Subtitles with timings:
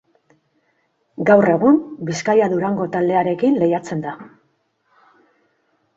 [1.31, 1.77] Gaur egun
[2.09, 4.15] Bizkaia-Durango taldearekin lehiatzen da.